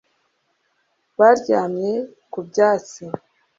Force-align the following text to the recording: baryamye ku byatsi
baryamye 1.19 1.93
ku 2.31 2.39
byatsi 2.47 3.03